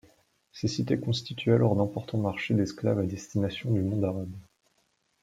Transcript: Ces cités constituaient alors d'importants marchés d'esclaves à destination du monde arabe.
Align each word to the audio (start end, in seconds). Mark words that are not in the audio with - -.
Ces 0.51 0.67
cités 0.67 0.99
constituaient 0.99 1.53
alors 1.53 1.75
d'importants 1.75 2.17
marchés 2.17 2.55
d'esclaves 2.55 2.97
à 2.97 3.03
destination 3.03 3.69
du 3.69 3.83
monde 3.83 4.03
arabe. 4.03 4.33